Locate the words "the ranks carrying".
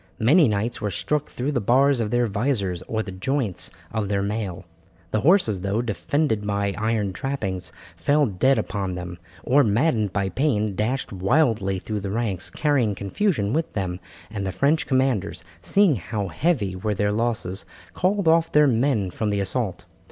11.99-12.95